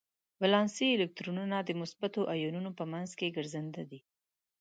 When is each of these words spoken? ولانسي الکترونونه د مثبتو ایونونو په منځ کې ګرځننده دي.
ولانسي 0.41 0.87
الکترونونه 0.95 1.57
د 1.63 1.69
مثبتو 1.81 2.21
ایونونو 2.33 2.69
په 2.77 2.83
منځ 2.91 3.09
کې 3.19 3.33
ګرځننده 3.37 3.83
دي. 3.89 3.99